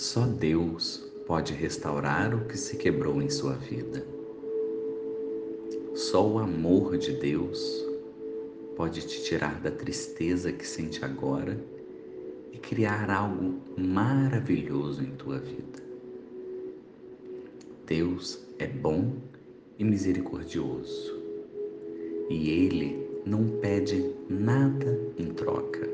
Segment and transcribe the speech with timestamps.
[0.00, 4.02] Só Deus pode restaurar o que se quebrou em sua vida.
[5.94, 7.86] Só o amor de Deus
[8.76, 11.62] pode te tirar da tristeza que sente agora
[12.50, 15.82] e criar algo maravilhoso em tua vida.
[17.84, 19.16] Deus é bom
[19.78, 21.20] e misericordioso
[22.30, 25.86] e Ele não pede nada em troca.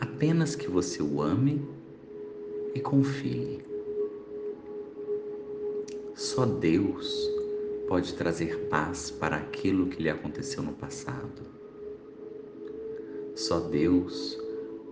[0.00, 1.77] Apenas que você o ame
[2.78, 3.60] e confie.
[6.14, 7.28] Só Deus
[7.88, 11.42] pode trazer paz para aquilo que lhe aconteceu no passado.
[13.34, 14.38] Só Deus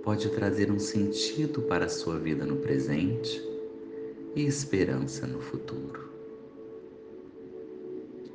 [0.02, 3.42] pode trazer um sentido para a sua vida no presente
[4.34, 6.10] e esperança no futuro.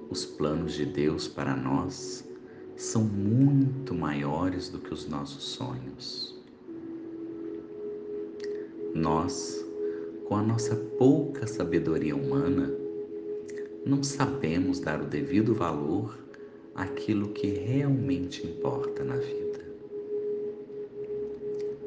[0.09, 2.25] Os planos de Deus para nós
[2.75, 6.40] são muito maiores do que os nossos sonhos.
[8.93, 9.65] Nós,
[10.25, 12.69] com a nossa pouca sabedoria humana,
[13.85, 16.17] não sabemos dar o devido valor
[16.75, 19.65] àquilo que realmente importa na vida.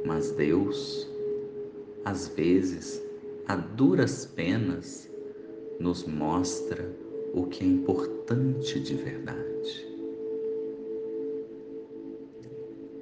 [0.05, 1.07] Mas Deus,
[2.05, 3.03] às vezes,
[3.47, 5.11] a duras penas,
[5.79, 6.91] nos mostra
[7.35, 9.87] o que é importante de verdade.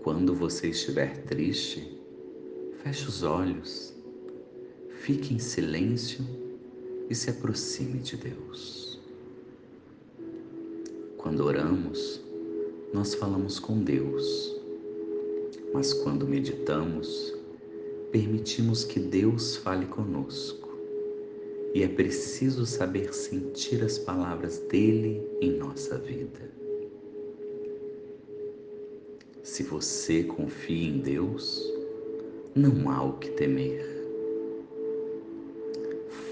[0.02, 2.01] Quando você estiver triste,
[2.82, 3.94] feche os olhos,
[5.02, 6.24] fique em silêncio
[7.08, 9.00] e se aproxime de Deus.
[11.16, 12.20] Quando oramos,
[12.92, 14.56] nós falamos com Deus,
[15.72, 17.32] mas quando meditamos,
[18.10, 20.68] permitimos que Deus fale conosco.
[21.74, 26.50] E é preciso saber sentir as palavras dele em nossa vida.
[29.44, 31.81] Se você confia em Deus,
[32.54, 33.92] não há o que temer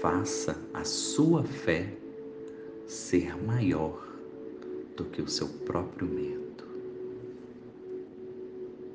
[0.01, 1.93] faça a sua fé
[2.87, 4.07] ser maior
[4.95, 6.50] do que o seu próprio medo.